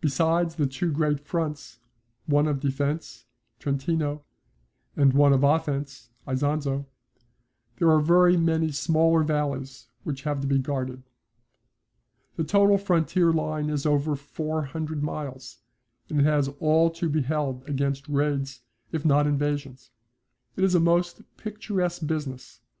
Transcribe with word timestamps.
Besides 0.00 0.56
the 0.56 0.66
two 0.66 0.90
great 0.90 1.20
fronts, 1.20 1.78
one 2.26 2.48
of 2.48 2.58
defence 2.58 3.26
(Trentino) 3.60 4.24
and 4.96 5.12
one 5.12 5.32
of 5.32 5.44
offence 5.44 6.10
(Isonzo), 6.26 6.86
there 7.76 7.88
are 7.92 8.00
very 8.00 8.36
many 8.36 8.72
smaller 8.72 9.22
valleys 9.22 9.86
which 10.02 10.24
have 10.24 10.40
to 10.40 10.48
be 10.48 10.58
guarded. 10.58 11.04
The 12.34 12.42
total 12.42 12.78
frontier 12.78 13.32
line 13.32 13.70
is 13.70 13.86
over 13.86 14.16
four 14.16 14.62
hundred 14.64 15.04
miles, 15.04 15.58
and 16.08 16.18
it 16.18 16.24
has 16.24 16.48
all 16.58 16.90
to 16.90 17.08
be 17.08 17.22
held 17.22 17.62
against 17.68 18.08
raids 18.08 18.62
if 18.90 19.04
not 19.04 19.28
invasions. 19.28 19.92
It 20.56 20.64
is 20.64 20.74
a 20.74 20.80
most 20.80 21.22
picturesque 21.36 22.04
business. 22.08 22.58